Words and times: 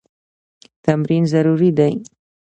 تمرین 0.83 1.23
ضروري 1.33 1.71
دی. 1.77 1.93